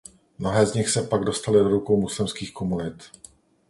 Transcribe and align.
Mnohé 0.39 0.65
z 0.65 0.73
nich 0.73 0.89
se 0.89 1.03
pak 1.03 1.23
dostali 1.23 1.59
do 1.59 1.67
rukou 1.69 2.01
muslimských 2.01 2.53
komunit. 2.53 3.11